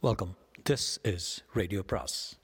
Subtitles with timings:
[0.00, 0.36] Welcome
[0.70, 2.38] this is Radio Bros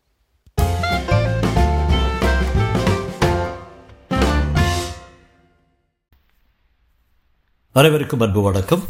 [7.72, 8.86] அனைவருக்கும் அன்பு வணக்கம்.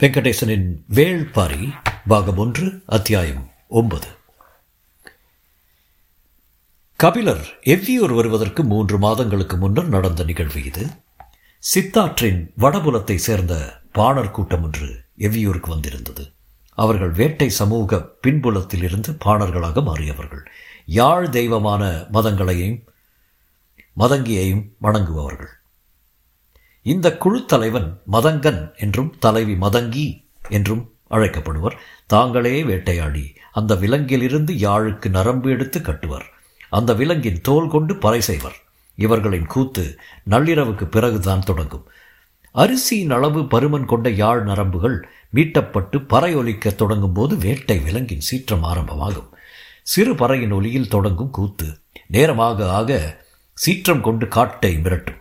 [0.00, 1.72] வெங்கடேசனின் வேள்பாரி
[2.06, 4.06] பாகம் ஒன்று அத்தியாயம் ஒன்பது.
[6.96, 10.86] கபிலர் எவ்வியூர் வருவதற்கு மூன்று மாதங்களுக்கு முன்னர் நடந்த நிகழ்வு இது.
[11.74, 16.32] சித்தாற்றின் வடபுலத்தை சேர்ந்த பாணர் கூட்டம் ஒன்று எவ்வியூருக்கு வந்திருந்தது.
[16.82, 20.44] அவர்கள் வேட்டை சமூக பின்புலத்தில் இருந்து பாணர்களாக மாறியவர்கள்.
[20.98, 22.76] யாழ் தெய்வமான மதங்களையும்
[23.98, 25.52] மதங்கியையும் வணங்குபவர்கள்.
[26.82, 30.06] இந்த குழு தலைவன் மதங்கன் என்றும் தலைவி மதங்கி
[30.48, 31.76] என்றும் அழைக்கப்படுவர்.
[32.06, 36.26] தாங்களே வேட்டையாடி அந்த விலங்கிலிருந்து யாழுக்கு நரம்பு எடுத்து கட்டுவர்.
[36.70, 38.58] அந்த விலங்கின் தோல் கொண்டு பறை செய்வர்.
[38.98, 39.84] இவர்களின் கூத்து
[40.30, 41.86] நள்ளிரவுக்கு பிறகுதான் தொடங்கும்.
[42.54, 44.96] அரிசியின் அளவு பருமன் கொண்ட யாழ் நரம்புகள்
[45.34, 49.34] மீட்டப்பட்டு பறை தொடங்கும் போது வேட்டை விலங்கின் சீற்றம் ஆரம்பமாகும்.
[49.82, 53.20] சிறு பறையின் ஒலியில் தொடங்கும் கூத்து நேரமாக ஆக
[53.52, 55.16] சீற்றம் கொண்டு காட்டை மிரட்டும்.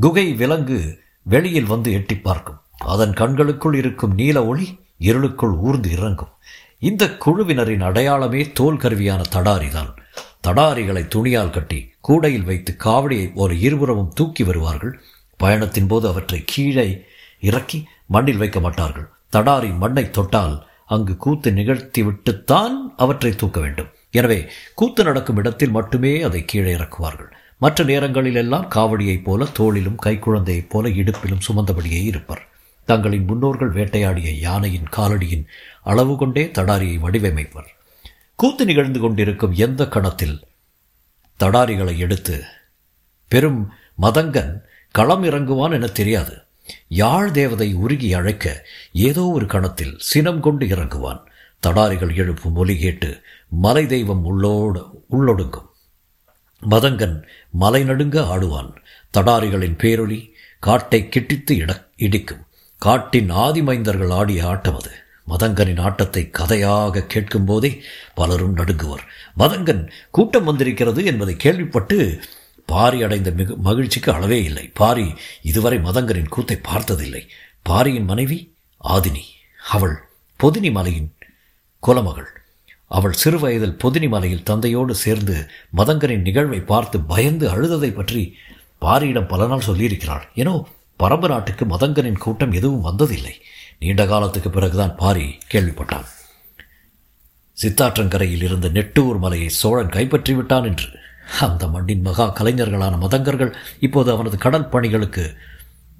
[0.00, 2.60] குகை விலங்கு வெளியில் வந்து எட்டி பார்க்கும்.
[2.76, 6.32] அதன் கண்களுக்குள் இருக்கும் நீல ஒளி இருளுக்குள் ஊர்ந்து இறங்கும்.
[6.78, 9.96] இந்த குழுவினரின் அடையாளமே தோல் கருவியான தடாரிதான்
[10.46, 15.02] தடாரிகளை துணியால் கட்டி கூடையில் வைத்து காவடியை ஒரு இருபுறமும் தூக்கி வருவார்கள்.
[15.36, 17.04] பயணத்தின் போது அவற்றை கீழே
[17.40, 19.10] இறக்கி மண்ணில் வைக்க மாட்டார்கள்.
[19.32, 23.90] தடாரி மண்ணை தொட்டால் அங்கு கூத்து நிகழ்த்திவிட்டுத்தான் அவற்றை தூக்க வேண்டும்.
[24.10, 27.30] எனவே கூத்து நடக்கும் இடத்தில் மட்டுமே அதை கீழே இறக்குவார்கள்.
[27.58, 32.48] மற்ற நேரங்களில் எல்லாம் காவடியைப் போல தோளிலும் கைக்குழந்தையைப் போல இடுப்பிலும் சுமந்தபடியே இருப்பர்.
[32.84, 35.44] தங்களின் முன்னோர்கள் வேட்டையாடிய யானையின் காலடியின்
[35.82, 37.68] அளவு கொண்டே தடாரியை வடிவமைப்பர்.
[38.34, 40.40] கூத்து நிகழ்ந்து கொண்டிருக்கும் எந்த கணத்தில்
[41.40, 42.44] தடாரிகளை எடுத்து
[43.28, 43.72] பெரும்
[44.02, 44.60] மதங்கன்
[44.90, 46.42] களம் இறங்குவான் என தெரியாது.
[46.88, 51.20] யாழ் தேவதை உருகி அழைக்க ஏதோ ஒரு கணத்தில் சினம் கொண்டு இறங்குவான்.
[51.66, 55.70] தடாரிகள் எழுப்பும் ஒலி கேட்டு மலை தெய்வம் உள்ளோடு உள்ளொடுங்கும்.
[56.70, 58.74] மதங்கன் மலை நடுங்க ஆடுவான்.
[59.16, 62.46] தடாரிகளின் பேரொலி காட்டை கிட்டித்து இட இடிக்கும்.
[62.78, 64.90] காட்டின் ஆதிமைந்தர்கள் ஆடிய ஆட்டம் அது.
[65.28, 67.82] மதங்கனின் ஆட்டத்தை கதையாக கேட்கும் போதே
[68.14, 69.04] பலரும் நடுங்குவர்.
[69.38, 72.20] மதங்கன் கூட்டம் வந்திருக்கிறது என்பதை கேள்விப்பட்டு
[72.66, 74.70] பாரி அடைந்த மிகு மகிழ்ச்சிக்கு அளவே இல்லை.
[74.74, 77.22] பாரி இதுவரை மதங்கரின் கூத்தை பார்த்ததில்லை.
[77.62, 79.24] பாரியின் மனைவி ஆதினி.
[79.70, 79.96] அவள்
[80.40, 81.12] பொதினி மலையின்
[81.82, 82.30] குலமகள்.
[82.86, 88.36] அவள் சிறு வயதில் பொதினி மலையில் தந்தையோடு சேர்ந்து மதங்கரின் நிகழ்வை பார்த்து பயந்து அழுததை பற்றி
[88.80, 90.24] பாரியிடம் பல நாள் சொல்லியிருக்கிறாள்.
[90.34, 90.68] ஏனோ
[91.00, 93.34] பரம்பு நாட்டுக்கு மதங்கரின் கூட்டம் எதுவும் வந்ததில்லை.
[93.78, 96.08] நீண்ட காலத்துக்கு பிறகுதான் பாரி கேள்விப்பட்டான்.
[97.58, 100.88] சித்தாற்றங்கரையில் இருந்த நெட்டூர் மலையை சோழன் கைப்பற்றி விட்டான் என்று
[101.40, 105.34] அந்த மண்ணின் மகா கலைஞர்களான மதங்கர்கள் இப்போது அவனது கடல் பணிகளுக்கு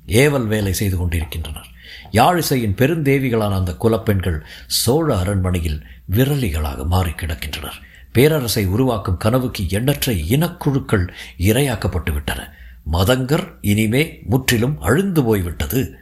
[0.07, 1.67] ஏவல் வேலை செய்து கொண்டிருக்கின்றனர்.
[2.13, 7.79] யாழிசையின் பெருந்தேவிகளான அந்த குலப்பெண்கள் சோழ அரண்மனையில் விரலிகளாக மாறி கிடக்கின்றனர்.
[8.13, 11.09] பேரரசை உருவாக்கும் கனவுக்கு எண்ணற்ற இனக்குழுக்கள்
[11.39, 12.55] இரையாக்கப்பட்டு விட்டன
[12.93, 15.95] மதங்கர் இனிமே முற்றிலும் அழிந்து போய்விட்டது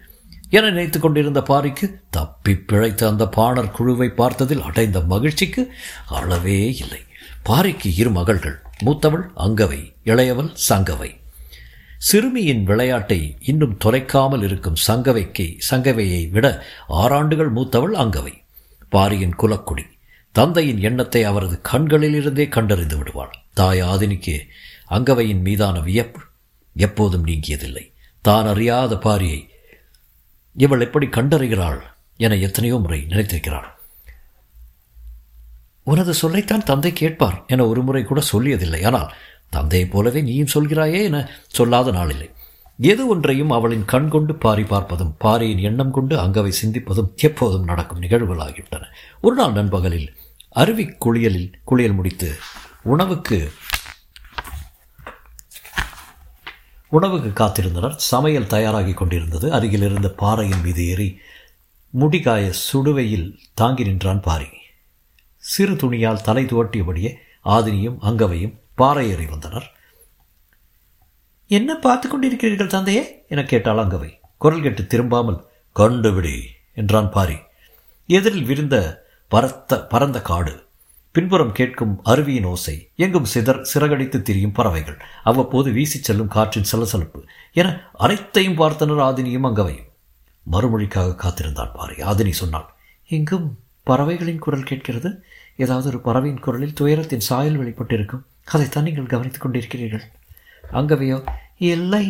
[0.51, 5.73] என நினைத்து கொண்டிருந்த பாரிக்கு தப்பி பிழைத்த அந்த பாணர் குழுவை பார்த்ததில் அடைந்த மகிழ்ச்சிக்கு
[6.09, 6.99] அளவே இல்லை.
[7.43, 11.11] பாரிக்கு இரு மகள்கள் மூத்தவள் அங்கவை இளையவள் சங்கவை.
[11.99, 16.47] சிறுமியின் விளையாட்டை இன்னும் தொலைக்காமல் இருக்கும் சங்கவைக்கு சங்கவையை விட
[16.89, 18.35] ஆறாண்டுகள் மூத்தவள் அங்கவை.
[18.89, 19.85] பாரியின் குலக்குடி.
[20.33, 23.35] தந்தையின் எண்ணத்தை அவரது கண்களிலிருந்தே கண்டறிந்து விடுவாள்.
[23.53, 24.37] தாய் ஆதினிக்கு
[24.91, 26.21] அங்கவையின் மீதான வியப்பு
[26.77, 27.85] எப்போதும் நீங்கியதில்லை.
[28.25, 29.49] தான் அறியாத பாரியை
[30.57, 31.81] இவள் எப்படி கண்டறிகிறாள்
[32.17, 33.69] என எத்தனையோ முறை நினைத்திருக்கிறாள்.
[35.91, 38.81] உனது சொல்லைத்தான் தந்தை கேட்பார் என ஒரு முறை கூட சொல்லியதில்லை.
[38.89, 39.13] ஆனால்
[39.57, 41.19] தந்தையைப் போலவே நீயும் சொல்கிறாயே என
[41.59, 42.29] சொல்லாத நாளில்லை.
[42.79, 48.85] எது ஒன்றையும் அவளின் கண் கொண்டு பாரி பார்ப்பதும் பாரியின் எண்ணம் கொண்டு அங்கவை சிந்திப்பதும் எப்போதும் நடக்கும் நிகழ்வுகளாகிவிட்டன.
[49.21, 50.09] ஒரு நாள் நண்பகலில்
[50.63, 52.31] அருவி குளியலில் குளியல் முடித்து
[52.93, 53.39] உணவுக்கு
[56.93, 57.99] உணவுக்கு காத்திருந்தனர்.
[58.13, 59.47] சமையல் தயாராகி கொண்டிருந்தது.
[59.57, 61.11] அருகில் இருந்த பாறையின் மீது ஏறி
[61.95, 64.51] முடிகாய சுடுவையில் தாங்கி நின்றான் பாரி.
[65.53, 67.11] சிறு துணியால் தலை துவட்டியபடியே
[67.45, 69.67] ஆதினியும் அங்கவையும் பாறை ஏறி வந்தனர்.
[71.51, 73.03] என்ன பார்த்து கொண்டிருக்கிறீர்கள் தந்தையே?
[73.29, 74.11] என கேட்டாள் அங்கவை.
[74.39, 75.41] குரல் கேட்டு திரும்பாமல்
[75.77, 76.37] கண்டுபிடி
[76.75, 77.37] என்றான் பாரி.
[78.09, 78.77] எதிரில் விரிந்த
[79.31, 80.55] பரத்த பரந்த காடு
[81.13, 87.21] பின்புறம் கேட்கும் அருவியின் ஓசை எங்கும் சிதர் சிறகடித்து திரியும் பறவைகள் அவ்வப்போது வீசிச் செல்லும் காற்றின் சலசலப்பு
[87.53, 89.91] என அனைத்தையும் பார்த்தனர் ஆதினியும் அங்கவையும்.
[90.53, 92.69] மறுமொழிக்காக காத்திருந்தான் பாரி ஆதினி சொன்னாள்.
[93.09, 93.49] எங்கும்
[93.83, 95.11] பறவைகளின் குரல் கேட்கிறது?
[95.65, 98.25] ஏதாவது ஒரு பறவையின் குரலில் துயரத்தின் சாயல் வெளிப்பட்டிருக்கும்.
[98.55, 100.05] அதைத்தான் நீங்கள் கவனித்துக் கொண்டிருக்கிறீர்கள்.
[100.79, 101.19] அங்கவையோ
[101.73, 102.05] இல்லை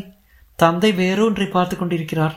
[0.59, 2.37] தந்தை வேறொன்றை பார்த்து கொண்டிருக்கிறார்.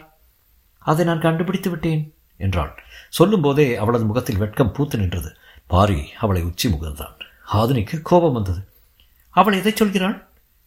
[0.86, 2.04] அதை நான் கண்டுபிடித்து விட்டேன்
[2.40, 2.72] என்றாள்.
[3.10, 5.30] சொல்லும்போதே அவளது முகத்தில் வெட்கம் பூத்து நின்றது.
[5.68, 7.18] பாரி அவளை உச்சி முகர்ந்தான்
[7.60, 8.62] ஆதினிக்கு கோபம் வந்தது.
[9.36, 10.18] அவள் எதை சொல்கிறாள்?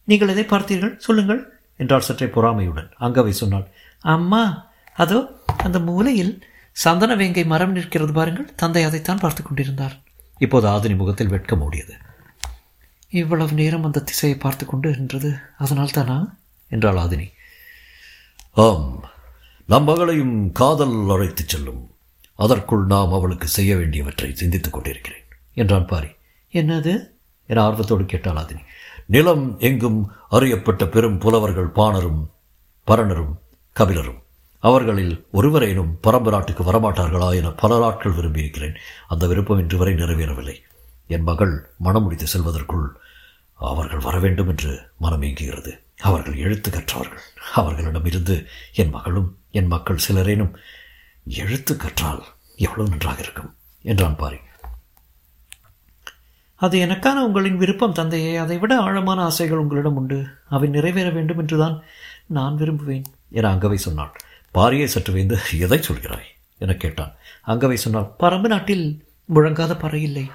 [0.07, 0.93] நீங்கள் எதை பார்த்தீர்கள்?
[0.97, 1.41] சொல்லுங்கள்
[1.79, 2.89] என்றாள் சற்றே பொறாமையுடன்.
[3.05, 3.65] அங்கவை சொன்னாள்.
[4.15, 4.43] அம்மா
[5.03, 5.19] அதோ
[5.65, 6.33] அந்த மூலையில்
[6.75, 8.49] சந்தன வேங்கை மரம் நிற்கிறது பாருங்கள்.
[8.61, 9.95] தந்தை அதைத்தான் பார்த்து கொண்டிருந்தார்.
[10.39, 11.91] இப்போது ஆதினி முகத்தில் வெட்கம் ஓடியது
[13.09, 16.37] இவ்வளவு நேரம் அந்த திசையை பார்த்து கொண்டு நின்றது அதனால் தானா?
[16.69, 17.31] என்றாள் ஆதினி.
[18.53, 19.09] ஆம்
[19.65, 21.91] நம் மகளையும் காதல் அழைத்துச் செல்லும்.
[22.35, 25.23] அதற்குள் நாம் அவளுக்கு செய்ய வேண்டியவற்றை சிந்தித்துக் கொண்டிருக்கிறேன்
[25.53, 26.07] என்றான் பாரி.
[26.53, 27.09] என்னது?
[27.47, 28.63] என ஆர்வத்தோடு கேட்டாள் ஆதினி.
[29.05, 32.29] நிலம் எங்கும் அறியப்பட்ட பெரும் புலவர்கள் பாணரும்
[32.83, 33.39] பரணரும்
[33.75, 34.21] கபிலரும்.
[34.59, 38.75] அவர்களில் ஒருவரேனும் பரம்பு நாட்டுக்கு வரமாட்டார்களா என பல நாட்கள் விரும்பியிருக்கிறேன்
[39.07, 40.55] அந்த விருப்பம் இன்று வரை நிறைவேறவில்லை.
[41.07, 42.87] என் மகள் மனம் முடித்து செல்வதற்குள்
[43.53, 47.21] அவர்கள் வர வேண்டும் என்று மனம் இயங்குகிறது அவர்கள் எழுத்து கற்றவர்கள்.
[47.53, 50.57] அவர்களிடமிருந்து என் மகளும் என் மக்கள் சிலரேனும்
[51.25, 52.23] எழுத்து கற்றால்
[52.55, 54.37] எவ்வளவு நன்றாக இருக்கும் என்றான் பாரி.
[56.55, 58.35] அது எனக்கான உங்களின் விருப்பம் தந்தையே.
[58.35, 60.27] அதைவிட ஆழமான ஆசைகள் உங்களிடம் உண்டு.
[60.49, 61.81] அவை நிறைவேற வேண்டும் என்றுதான்
[62.25, 63.03] நான் விரும்புவேன்.
[63.29, 64.11] என அங்கவை சொன்னாள்.
[64.57, 66.27] பாரியை சற்று வைந்து எதை சொல்கிறாய்?
[66.63, 67.13] என கேட்டான்.
[67.51, 68.85] அங்கவை சொன்னாள் பரம்பு நாட்டில்
[69.29, 70.25] முழங்காத பறை இல்லை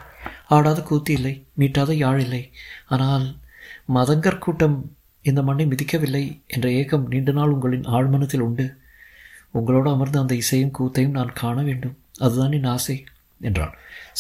[0.47, 2.43] ஆடாத கூத்து இல்லை மீட்டாத யாழ் இல்லை.
[2.87, 3.27] ஆனால்
[3.97, 4.77] மதங்கர் கூட்டம்
[5.23, 8.67] இந்த மண்ணை மிதிக்கவில்லை என்ற ஏக்கம் நீண்ட நாள் உங்களின் ஆழ்மனத்தில் உண்டு.
[9.51, 11.97] உங்களோடு அமர்ந்து அந்த இசையும் கூத்தையும் நான் காண வேண்டும்.
[12.19, 12.97] அதுதான் என் ஆசை
[13.41, 13.75] என்றான்.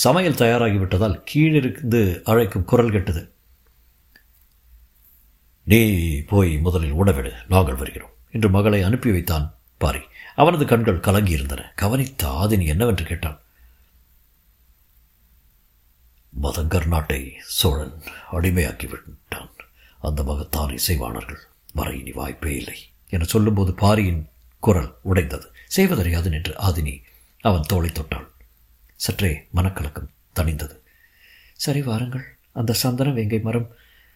[0.05, 3.22] சமையல் தயாராகிவிட்டதால் கீழிருந்து அழைக்கும் குரல் கெட்டது.
[5.66, 5.81] நீ
[6.31, 9.46] போய் முதலில் உணவிடு நாங்கள் வருகிறோம் என்று மகளை அனுப்பி வைத்தான்
[9.84, 10.02] பாரி
[10.34, 13.38] அவனது கண்கள் கலங்கி இருந்தன கவனித்த ஆதினி என்னவென்று கேட்டான்.
[16.43, 17.20] மதங்கர் நாட்டை
[17.58, 17.96] சோழன்
[18.32, 19.50] அடிமையாக்கி விட்டான்
[20.00, 21.43] அந்த மகத்தான் இசைவாணர்கள்.
[21.75, 24.23] வர இனி வாய்ப்பே இல்லை என சொல்லும்போது பாரியின்
[24.61, 25.46] குரல் உடைந்தது.
[25.67, 26.94] செய்வதறியாது நின்று ஆதினி
[27.40, 28.29] அவன் தோளை தொட்டாள்.
[28.96, 30.76] சற்றே மனக்கலக்கம் தணிந்தது.
[31.64, 32.26] சரி வாருங்கள்.
[32.61, 33.69] அந்த சந்தன வெங்கை மரம்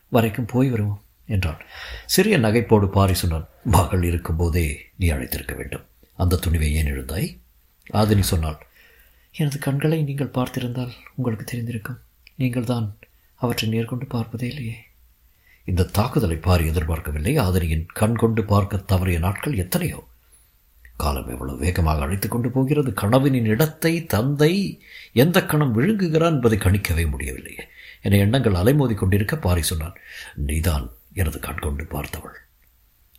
[0.08, 1.02] வரைக்கும் போய் வருவோம்.
[1.26, 1.60] என்றான்
[2.06, 5.84] சிறிய நகைப்போடு பாரி சொன்னான் மகள் இருக்கும்போதே நீ அழைத்திருக்க வேண்டும்.
[6.12, 7.38] அந்த துணிவை ஏன் எழுந்தாய்?
[7.92, 8.58] ஆதினி சொன்னாள்
[9.30, 11.98] எனது கண்களை நீங்கள் பார்த்திருந்தால் உங்களுக்கு தெரிந்திருக்கும்.
[12.36, 12.98] நீங்கள் தான்
[13.34, 14.76] அவற்றை நேர்கொண்டு பார்ப்பதே இல்லையே.
[15.64, 17.38] இந்த தாக்குதலை பாரி எதிர்பார்க்கவில்லை.
[17.38, 20.08] ஆதினியின் கண் கொண்டு பார்க்க தவறிய நாட்கள் எத்தனையோ?
[20.96, 22.90] காலம் எவ்வளவு வேகமாக அழைத்து கொண்டு போகிறது?
[22.90, 24.80] கனவினின் இடத்தை தந்தை
[25.12, 27.68] எந்த கணம் விழுங்குகிறான் என்பதை கணிக்கவே முடியவில்லையே.
[28.00, 29.96] என எண்ணங்கள் அலைமோதி கொண்டிருக்க பாரி சொன்னான்
[30.34, 32.36] நீதான் எனது கண்கொண்டு பார்த்தவள்.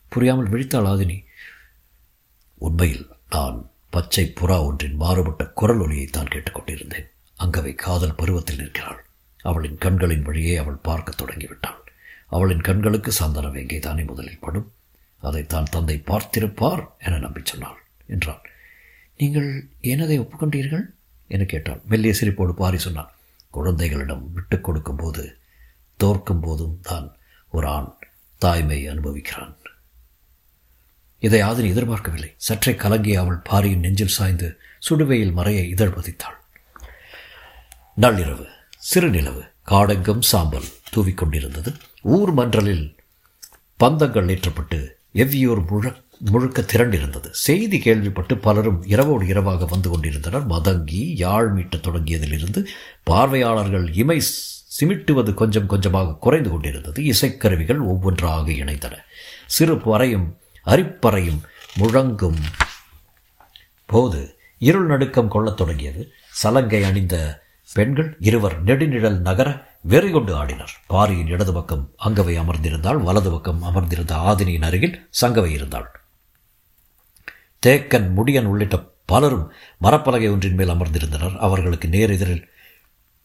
[0.08, 1.26] புரியாமல் விழித்தாள் ஆதினி.
[2.56, 7.06] உண்மையில் நான் பச்சை புறா ஒன்றின் மாறுபட்ட குரல் ஒலியை தான் கேட்டுக்கொண்டிருந்தேன்.
[7.40, 9.06] அங்கவை காதல் பருவத்தில் நிற்கிறாள்.
[9.42, 11.82] அவளின் கண்களின் வழியே அவள் பார்க்கத் தொடங்கிவிட்டாள்.
[12.28, 14.72] அவளின் கண்களுக்கு சந்தன வேங்கை தானே முதலில் படும்.
[15.18, 18.42] அதைத்தான் தந்தை பார்த்திருப்பார் என நம்பி சொன்னாள் என்றான்.
[19.18, 20.84] நீங்கள் ஏனதை ஒப்புக்கொண்டீர்கள்?
[21.28, 21.82] என கேட்டாள்.
[21.86, 23.12] மெல்லிய சிரிப்போடு பாரி சொன்னான்.
[23.50, 25.38] குழந்தைகளிடம் விட்டுக் கொடுக்கும் போது
[25.96, 27.16] தோற்கும் போதும் தான்.
[27.52, 27.94] ஒரு ஆண்
[28.38, 29.56] தாய்மை அனுபவிக்கிறான்.
[31.20, 32.34] இதை ஆதினி எதிர்பார்க்கவில்லை.
[32.38, 34.60] சற்றே கலங்கிய அவள் பாரியின் நெஞ்சில் சாய்ந்து
[34.90, 36.38] சுடுவையில் மறைய இதழ் பதித்தாள்.
[38.02, 38.46] நள்ளிரவு
[38.94, 42.96] சிறுநிலவு காடெங்கும் சாம்பல் தூவிக்கொண்டிருந்தது ஊர் மன்றலில்
[43.80, 47.30] பந்தங்கள் ஏற்றப்பட்டு எவ்வியூர் முழ முழுக்க திரண்டிருந்தது.
[47.32, 50.48] செய்தி கேள்விப்பட்டு பலரும் இரவோடு இரவாக வந்து கொண்டிருந்தனர்.
[50.48, 52.66] மதங்கி யாழ் மீட்டத் தொடங்கியதிலிருந்து
[53.04, 54.22] பார்வையாளர்கள் இமை
[54.80, 57.04] சிமிட்டுவது கொஞ்சம் கொஞ்சமாக குறைந்து கொண்டிருந்தது.
[57.04, 58.98] இசைக்கருவிகள் ஒவ்வொன்றாக இணைந்தன.
[59.46, 61.42] சிறு பறையும் அரிப்பறையும்
[61.80, 62.40] முழங்கும்
[63.86, 66.12] போது இருள் நடுக்கம் கொள்ளத் தொடங்கியது.
[66.30, 67.44] சலங்கை அணிந்த
[67.74, 70.76] பெண்கள் இருவர் நெடுநிழல் நகர வெறி கொண்டு ஆடினர்.
[70.88, 76.02] பாரியின் இடது பக்கம் அங்கவை அமர்ந்திருந்தாள் வலது பக்கம் அமர்ந்திருந்த ஆதினியின் அருகில் சங்கவை இருந்தாள்.
[77.66, 81.38] தேக்கன் முடியன் உள்ளிட்ட பலரும் மரப்பலகை ஒன்றின் மேல் அமர்ந்திருந்தனர்.
[81.38, 82.50] அவர்களுக்கு நேர் எதிரில்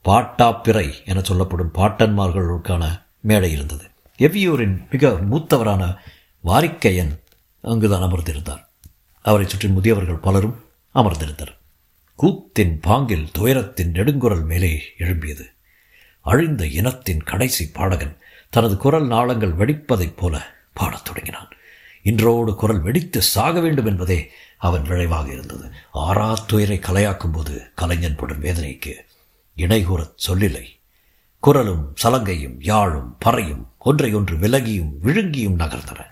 [0.05, 3.85] பாட்டாப்பிறை என சொல்லப்படும் பாட்டன்மார்களுக்கான மேடை இருந்தது.
[4.19, 5.95] எவ்வியூரின் மிக மூத்தவரான
[6.45, 7.21] வாரிக்கையன்
[7.63, 8.65] அங்குதான் அமர்ந்திருந்தார்.
[9.23, 11.61] அவரை சுற்றி முதியவர்கள் பலரும் அமர்ந்திருந்தனர்.
[12.19, 15.53] கூத்தின் பாங்கில் துயரத்தின் நெடுங்குரல் மேலே எழும்பியது.
[16.21, 18.19] அழிந்த இனத்தின் கடைசி பாடகன்
[18.51, 21.49] தனது குரல் நாளங்கள் வெடிப்பதைப் போல பாடத் தொடங்கினான்.
[22.03, 25.71] இன்றோடு குரல் வெடித்து சாக வேண்டும் என்பதே அவன் விளைவாக இருந்தது.
[25.95, 28.95] ஆறா துயரை கலையாக்கும் போது கலைஞன் படும் வேதனைக்கு
[29.57, 30.65] இடைகூறச் சொல்லில்லை.
[31.39, 36.11] குரலும் சலங்கையும் யாழும் பறையும் ஒன்றையொன்று விலகியும் விழுங்கியும் நகர்ந்தன.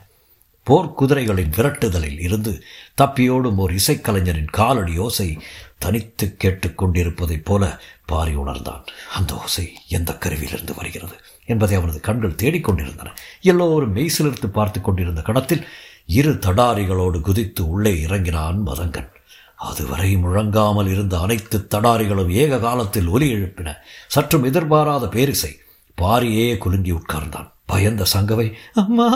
[0.67, 2.63] போர்க்குதிரைகளின் விரட்டுதலில் இருந்து
[3.03, 5.39] தப்பியோடும் ஓர் இசைக்கலைஞரின் காலடி ஓசை
[5.79, 8.85] தனித்து கேட்டுக்கொண்டிருப்பதைப் போல பாரி உணர்ந்தான்.
[9.15, 15.67] அந்த ஓசை எந்த கருவியிலிருந்து வருகிறது என்பதை அவனது கண்கள் தேடிக்கொண்டிருந்தன எல்லோரும் மெய்சிலிர்த்து பார்த்து கொண்டிருந்த கணத்தில்
[16.07, 19.19] இரு தடாரிகளோடு குதித்து உள்ளே இறங்கினான் மதங்கன்.
[19.61, 23.75] அதுவரை முழங்காமல் இருந்த அனைத்து தடாரிகளும் ஏக காலத்தில் ஒலி எழுப்பின.
[24.07, 25.59] சற்றும் எதிர்பாராத பேரிசை
[25.99, 27.49] பாரியே குலுங்கி உட்கார்ந்தான்.
[27.67, 29.09] பயந்த சங்கவை அம்மா!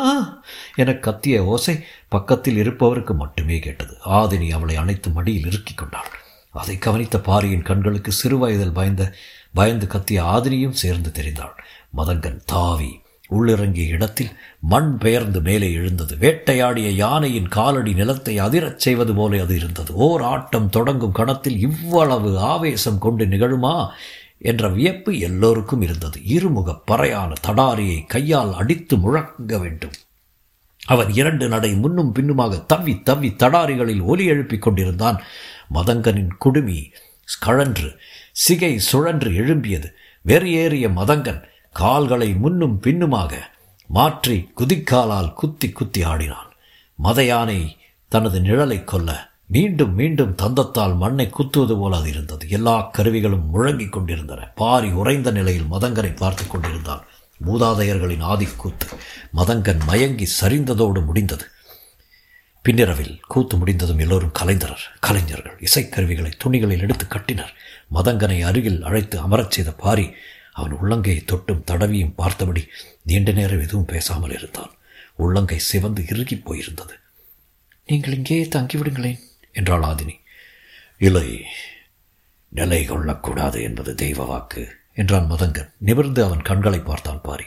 [0.74, 3.94] என கத்திய ஓசை பக்கத்தில் இருப்பவருக்கு மட்டுமே கேட்டது.
[4.04, 6.10] ஆதினி அவளை அனைத்து மடியில் இறுக்கிக் கொண்டாள்.
[6.50, 9.14] அதை கவனித்த பாரியின் கண்களுக்கு சிறுவயதில் பயந்த
[9.54, 11.56] பயந்து கத்திய ஆதினியும் சேர்ந்து தெரிந்தாள்.
[11.96, 13.02] மதங்கன் தாவி
[13.34, 16.16] உள்ளிறங்கிய இடத்தில் மண் பெயர்ந்து மேலே எழுந்தது.
[16.16, 19.94] வேட்டையாடிய யானையின் காலடி நிலத்தை அதிரச் செய்வது போல அது இருந்தது.
[19.94, 23.88] ஓர் ஆட்டம் தொடங்கும் கணத்தில் இவ்வளவு ஆவேசம் கொண்டு நிகழுமா
[24.38, 26.24] என்ற வியப்பு எல்லோருக்கும் இருந்தது.
[26.24, 29.92] இருமுக பறையான தடாரியை கையால் அடித்து முழங்க வேண்டும்.
[30.86, 35.22] அவன் இரண்டு நடை முன்னும் பின்னுமாக தவ்வி தவ்வி தடாரிகளில் ஒலி எழுப்பிக் கொண்டிருந்தான்.
[35.74, 36.90] மதங்கனின் குடுமி
[37.38, 37.98] கழன்று
[38.32, 39.92] சிகை சுழன்று எழும்பியது.
[40.26, 41.42] வெறியேறிய மதங்கன்
[41.80, 43.32] கால்களை முன்னும் பின்னுமாக
[43.86, 46.50] மாற்றி குதிக்காலால் குத்தி குத்தி ஆடினான்.
[47.02, 47.60] மதையானை
[48.08, 49.10] தனது நிழலை கொல்ல
[49.46, 52.44] மீண்டும் மீண்டும் தந்தத்தால் மண்ணை குத்துவது போல அது இருந்தது.
[52.48, 54.40] எல்லா கருவிகளும் முழங்கிக் கொண்டிருந்தன.
[54.54, 57.02] பாரி உறைந்த நிலையில் மதங்கனை பார்த்து கொண்டிருந்தான்.
[57.46, 58.86] மூதாதையர்களின் ஆதிக்கூத்து
[59.36, 61.44] மதங்கன் மயங்கி சரிந்ததோடு முடிந்தது.
[62.64, 64.84] பின்னிரவில் கூத்து முடிந்ததும் எல்லோரும் கலைந்தனர்.
[65.00, 67.52] கலைஞர்கள் இசைக்கருவிகளை துணிகளில் எடுத்து கட்டினர்.
[67.94, 70.06] மதங்கனை அருகில் அழைத்து அமரச் செய்த பாரி
[70.54, 72.62] அவன் உள்ளங்கையை தொட்டும் தடவியும் பார்த்தபடி
[73.02, 74.72] நீண்ட நேரம் எதுவும் பேசாமல் இருந்தான்.
[75.16, 76.94] உள்ளங்கை சிவந்து இறுகிப் போயிருந்தது.
[77.86, 79.20] நீங்கள் இங்கேயே தங்கிவிடுங்களேன்
[79.52, 80.14] என்றாள் ஆதினி.
[80.98, 81.44] இல்லை
[82.48, 84.62] நிலை கொள்ளக்கூடாது என்பது தெய்வ வாக்கு
[84.94, 85.72] என்றான் மதங்கன்.
[85.78, 87.44] நிமிர்ந்து அவன் கண்களை பார்த்தான் பாரி.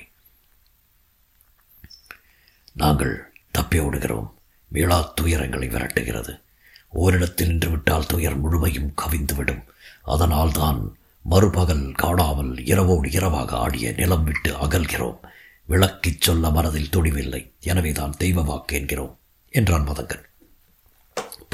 [2.74, 6.42] நாங்கள் தப்பி விடுகிறோம் மீளா துயரங்களை விரட்டுகிறது.
[6.90, 9.64] ஓரிடத்தில் நின்று விட்டால் துயர் முழுமையும் கவிந்துவிடும்.
[10.04, 10.98] அதனால்தான்
[11.30, 15.20] மறுபகல் காணாமல் இரவோடு இரவாக ஆடிய நிலம் விட்டு அகல்கிறோம்.
[15.66, 17.42] விளக்கிச் சொல்ல மனதில் துணிவில்லை.
[17.60, 19.20] எனவே தான் தெய்வ வாக்கு என்கிறோம்
[19.54, 20.26] என்றான் மதங்கன்.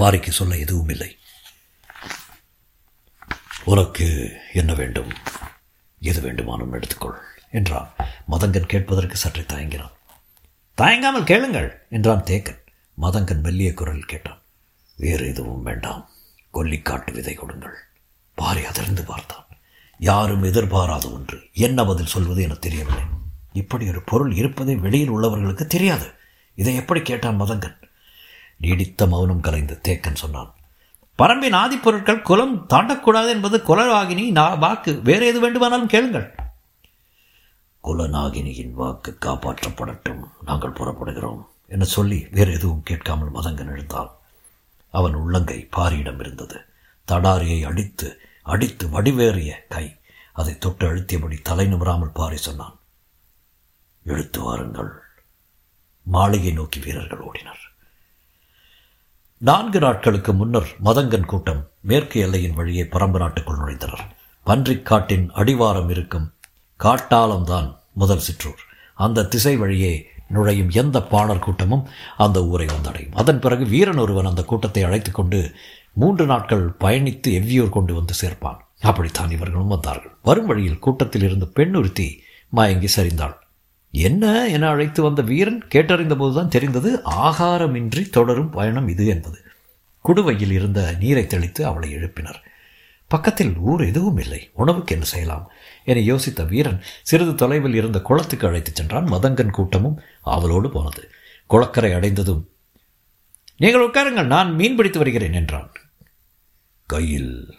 [0.02, 1.18] பாரிக்கு சொல்ல எதுவும் இல்லை
[3.66, 4.08] உனக்கு
[4.54, 5.12] என்ன வேண்டும்?
[6.00, 7.20] எது வேண்டுமானும் எடுத்துக்கொள்
[7.52, 7.90] என்றான்.
[8.32, 9.94] மதங்கன் கேட்பதற்கு சற்றே தயங்கினான்.
[10.78, 12.62] தயங்காமல் கேளுங்கள் என்றான் தேக்கன்.
[13.02, 14.42] மதங்கன் மெல்லிய குரல் கேட்டான்.
[14.98, 16.10] வேறு எதுவும் வேண்டாம்.
[16.54, 17.78] கொல்லிக்காட்டு விதை கொடுங்கள்.
[18.36, 19.43] பாரி அதிர்ந்து பார்த்தான்.
[20.04, 21.38] யாரும் எதிர்பாராத ஒன்று.
[21.54, 23.04] என்ன பதில் சொல்வது என தெரியவில்லை.
[23.54, 26.12] இப்படி ஒரு பொருள் இருப்பதை வெளியில் உள்ளவர்களுக்கு தெரியாது.
[26.56, 27.82] இதை எப்படி கேட்டான் மதங்கன்?
[28.58, 30.54] நீடித்த மௌனம் கலைந்து தேக்கன் சொன்னான்.
[31.18, 35.02] பரம்பின் ஆதிப்பொருட்கள் குலம் தாண்டக்கூடாது என்பது குலவாகினி வாக்கு.
[35.02, 36.36] வேறு எது வேண்டுமானாலும் கேளுங்கள்.
[37.84, 40.24] குலநாகினியின் வாக்கு காப்பாற்றப்படட்டும்.
[40.46, 44.12] நாங்கள் புறப்படுகிறோம் என சொல்லி வேறு எதுவும் கேட்காமல் மதங்கன் எழுந்தான்.
[44.90, 46.66] அவன் உள்ளங்கை பாரியிடம் இருந்தது.
[47.08, 49.96] தடாரியை அடித்து அடித்து வடிவேறிய கை
[50.34, 52.80] அதை தொட்டு அழுத்தியபடி தலை நிமிராமல் பாரி சொன்னான்.
[54.04, 54.92] எழுத்து வாருங்கள்.
[56.04, 57.62] மாளிகை நோக்கி வீரர்கள் ஓடினர்.
[59.38, 64.08] நான்கு நாட்களுக்கு முன்னர் மதங்கன் கூட்டம் மேற்கு எல்லையின் வழியே பரம்பு நாட்டுக்குள் நுழைந்தனர்.
[64.46, 66.34] பன்றிக் காட்டின் அடிவாரம் இருக்கும்
[66.80, 68.60] காட்டாளம்தான் முதல் சிற்றூர்.
[68.94, 73.14] அந்த திசை வழியே நுழையும் எந்த பாணர் கூட்டமும் அந்த ஊரை வந்தடையும்.
[73.14, 75.56] அதன் பிறகு வீரன் ஒருவன் அந்த கூட்டத்தை அழைத்து கொண்டு
[75.94, 78.58] மூன்று நாட்கள் பயணித்து எவ்வியூர் கொண்டு வந்து சேர்ப்பான்.
[78.80, 80.12] அப்படித்தான் இவர்களும் வந்தார்கள்.
[80.24, 83.36] வரும் வழியில் கூட்டத்தில் இருந்து பெண் ஒருத்தி மயங்கி சரிந்தாள்.
[83.92, 84.48] என்ன?
[84.48, 89.38] என அழைத்து வந்த வீரன் கேட்டறிந்த போதுதான் தெரிந்தது ஆகாரமின்றி தொடரும் பயணம் இது என்பது.
[90.08, 92.42] குடுவையில் இருந்த நீரை தெளித்து அவளை எழுப்பினர்.
[93.08, 95.52] பக்கத்தில் ஊர் எதுவும் இல்லை உணவுக்கு என்ன செய்யலாம்?
[95.86, 99.06] என யோசித்த வீரன் சிறிது தொலைவில் இருந்த குளத்துக்கு அழைத்துச் சென்றான்.
[99.06, 101.12] மதங்கன் கூட்டமும் அவளோடு போனது.
[101.48, 102.50] குளக்கரை அடைந்ததும்
[103.58, 105.72] நீங்கள் உட்காருங்கள் நான் மீன் பிடித்து வருகிறேன் என்றான்.
[106.86, 107.56] கையில்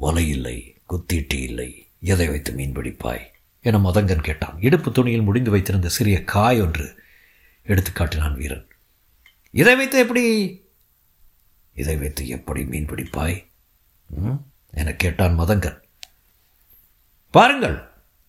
[0.00, 0.56] வலையில்லை
[0.90, 3.24] குத்தீட்டி இல்லை எதை வைத்து மீன் பிடிப்பாய்?
[3.60, 4.56] என மதங்கன் கேட்டான்.
[4.60, 6.86] இடுப்பு துணியில் முடிந்து வைத்திருந்த சிறிய காய் ஒன்று
[7.62, 8.66] எடுத்து காட்டினான் வீரன்.
[9.50, 10.24] இதை வைத்து எப்படி?
[11.74, 13.36] இதை வைத்து எப்படி மீன் பிடிப்பாய்?
[14.70, 15.78] என கேட்டான் மதங்கன்.
[17.30, 17.76] பாருங்கள்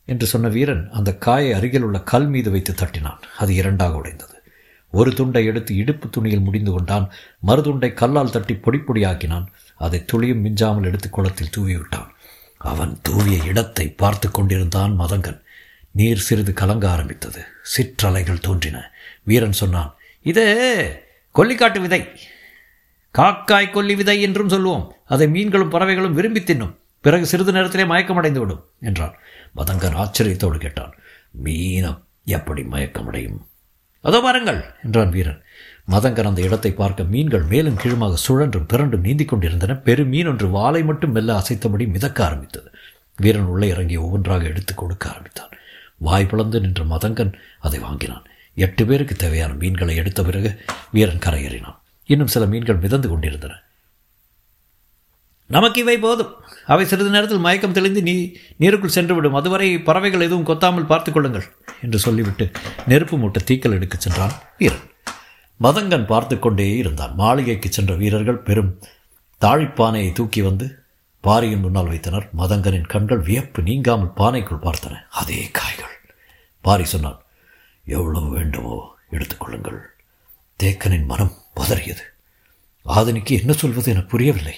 [0.06, 3.22] என்று சொன்ன வீரன் அந்த காயை அருகில் உள்ள கல் மீது வைத்து தட்டினான்.
[3.38, 4.36] அது இரண்டாக உடைந்தது.
[4.94, 7.12] ஒரு துண்டை எடுத்து இடுப்பு துணியில் முடிந்து கொண்டான்.
[7.48, 9.48] மறுதுண்டை கல்லால் தட்டி பொடி பொடியாக்கினான்
[9.86, 12.10] அதை துளியும் மிஞ்சாமல் எடுத்து குளத்தில் தூவி விட்டான்
[12.72, 15.40] அவன் தூவிய இடத்தை பார்த்து கொண்டிருந்தான் மதங்கன்.
[15.96, 17.42] நீர் சிறிது கலங்க ஆரம்பித்தது.
[17.74, 18.78] சிற்றலைகள் தோன்றின.
[19.24, 19.92] வீரன் சொன்னான்
[20.26, 20.44] இது
[21.36, 22.02] கொல்லிக்காட்டு விதை.
[23.16, 26.76] காக்காய் கொல்லி விதை என்றும் சொல்லுவோம் அதை மீன்களும் பறவைகளும் விரும்பி தின்னும்.
[27.06, 29.16] பிறகு சிறிது நேரத்திலே மயக்கமடைந்து விடும் என்றான்.
[29.58, 30.94] மதங்கன் ஆச்சரியத்தோடு கேட்டான்
[31.46, 32.00] மீனம்
[32.38, 33.40] எப்படி மயக்கமடையும்?
[34.04, 35.40] அதோ பாருங்கள் என்றான் வீரன்.
[35.90, 39.76] மதங்கர் அந்த இடத்தை பார்க்க மீன்கள் மேலும் கீழுமாக சுழன்றும் பிறண்டும் நீந்திக் கொண்டிருந்தன.
[39.76, 42.72] பெரு மீன் ஒன்று வாளை மட்டும் மெல்ல அசைத்தபடி மிதக்க ஆரம்பித்தது.
[43.18, 45.50] வீரன் உள்ளே இறங்கி ஒவ்வொன்றாக எடுத்து கொடுக்க ஆரம்பித்தான்.
[45.98, 48.24] வாய் பிளந்து நின்ற மதங்கன் அதை வாங்கினான்.
[48.56, 51.76] எட்டு பேருக்கு தேவையான மீன்களை எடுத்த பிறகு வீரன் கரையேறினான்.
[52.06, 53.54] இன்னும் சில மீன்கள் மிதந்து கொண்டிருந்தன.
[55.48, 56.34] நமக்கு இவை போதும்.
[56.66, 59.36] அவை சிறிது நேரத்தில் மயக்கம் தெளிந்து நீ நீருக்குள் சென்றுவிடும்.
[59.36, 61.44] அதுவரை பறவைகள் எதுவும் கொத்தாமல் பார்த்துக் கொள்ளுங்கள்
[61.82, 62.52] என்று சொல்லிவிட்டு
[62.88, 64.88] நெருப்பு மூட்டை தீக்கல் எடுக்கச் சென்றான் வீரன்.
[65.64, 67.16] மதங்கன் பார்த்து கொண்டே இருந்தான்.
[67.16, 68.80] மாளிகைக்கு சென்ற வீரர்கள் பெரும்
[69.42, 70.80] தாழிப்பானையை தூக்கி வந்து
[71.22, 72.30] பாரியின் முன்னால் வைத்தனர்.
[72.38, 75.02] மதங்கனின் கண்கள் வியப்பு நீங்காமல் பானைக்குள் பார்த்தன.
[75.10, 75.96] அதே காய்கள்.
[76.62, 77.20] பாரி சொன்னான்
[77.86, 79.80] எவ்வளவு வேண்டுமோ எடுத்துக்கொள்ளுங்கள்
[80.64, 82.04] தேக்கனின் மனம் பதறியது.
[82.86, 84.56] ஆதனிக்கு என்ன சொல்வது என புரியவில்லை.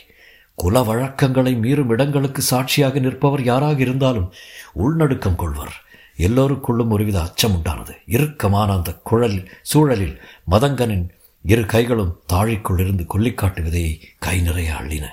[0.55, 4.33] குல வழக்கங்களை மீறும் இடங்களுக்கு சாட்சியாக நிற்பவர் யாராக இருந்தாலும்
[4.75, 5.75] உள்நடுக்கம் கொள்வர்.
[6.21, 11.09] எல்லோருக்குள்ளும் ஒருவித அச்சம் உண்டானது இறுக்கமான அந்த குழல் சூழலில் மதங்கனின்
[11.43, 15.05] இரு கைகளும் தாழிக்குள்ளிருந்து கொல்லிக்காட்டு விதையை கை நிறைய அள்ளின.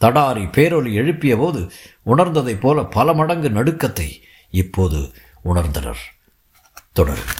[0.00, 1.70] தடாரி பேரொலி எழுப்பிய போது
[2.06, 4.10] உணர்ந்ததைப் போல பல மடங்கு நடுக்கத்தை
[4.50, 5.12] இப்போது
[5.44, 6.02] உணர்ந்தனர்.
[6.92, 7.32] தொடரும்.